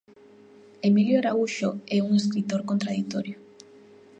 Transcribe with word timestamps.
Emilio 0.89 1.15
Araúxo 1.19 1.69
é 1.95 1.97
un 2.07 2.11
escritor 2.21 2.61
contraditorio. 2.69 3.37